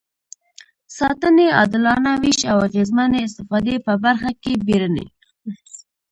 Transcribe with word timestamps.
ساتنې، 0.97 1.47
عادلانه 1.57 2.11
وېش 2.21 2.39
او 2.51 2.57
اغېزمنې 2.67 3.19
استفادې 3.23 3.75
په 3.85 3.93
برخه 4.03 4.31
کې 4.41 4.53
بیړني. 4.65 5.07